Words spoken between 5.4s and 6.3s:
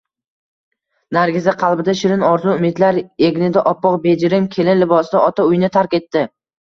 uyini tark etdi